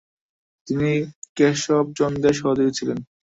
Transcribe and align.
তিনি 0.67 0.91
কেশবচন্দ্রের 1.37 2.35
সহযোগী 2.39 2.71
ছিলেন। 2.77 2.97